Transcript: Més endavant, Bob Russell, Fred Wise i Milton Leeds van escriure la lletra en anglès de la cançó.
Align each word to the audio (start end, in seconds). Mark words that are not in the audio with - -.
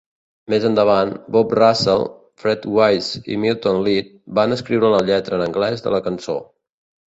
Més 0.51 0.63
endavant, 0.69 1.11
Bob 1.35 1.53
Russell, 1.59 2.05
Fred 2.45 2.65
Wise 2.79 3.23
i 3.35 3.39
Milton 3.45 3.79
Leeds 3.89 4.19
van 4.41 4.57
escriure 4.59 4.93
la 4.97 5.05
lletra 5.13 5.41
en 5.41 5.47
anglès 5.51 5.89
de 5.89 5.97
la 5.99 6.03
cançó. 6.11 6.41